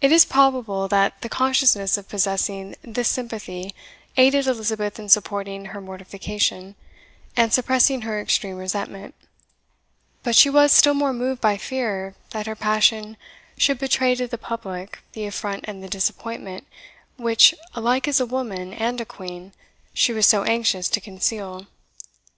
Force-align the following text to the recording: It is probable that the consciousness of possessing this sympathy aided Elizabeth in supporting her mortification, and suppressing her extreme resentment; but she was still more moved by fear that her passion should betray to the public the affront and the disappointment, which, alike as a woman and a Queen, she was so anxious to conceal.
It 0.00 0.10
is 0.10 0.24
probable 0.24 0.88
that 0.88 1.20
the 1.22 1.28
consciousness 1.28 1.96
of 1.96 2.08
possessing 2.08 2.74
this 2.82 3.06
sympathy 3.06 3.72
aided 4.16 4.48
Elizabeth 4.48 4.98
in 4.98 5.08
supporting 5.08 5.66
her 5.66 5.80
mortification, 5.80 6.74
and 7.36 7.52
suppressing 7.52 8.00
her 8.00 8.20
extreme 8.20 8.56
resentment; 8.56 9.14
but 10.24 10.34
she 10.34 10.50
was 10.50 10.72
still 10.72 10.92
more 10.92 11.12
moved 11.12 11.40
by 11.40 11.56
fear 11.56 12.16
that 12.30 12.48
her 12.48 12.56
passion 12.56 13.16
should 13.56 13.78
betray 13.78 14.16
to 14.16 14.26
the 14.26 14.38
public 14.38 15.04
the 15.12 15.24
affront 15.24 15.66
and 15.68 15.84
the 15.84 15.88
disappointment, 15.88 16.66
which, 17.16 17.54
alike 17.76 18.08
as 18.08 18.18
a 18.18 18.26
woman 18.26 18.74
and 18.74 19.00
a 19.00 19.04
Queen, 19.04 19.52
she 19.94 20.12
was 20.12 20.26
so 20.26 20.42
anxious 20.42 20.88
to 20.88 21.00
conceal. 21.00 21.68